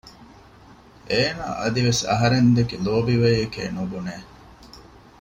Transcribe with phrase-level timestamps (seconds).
[1.09, 4.17] އޭނަ އަދިވެސް އަހަރެން ދެކެ ލޯބިވެޔެކޭ ނުބުނެ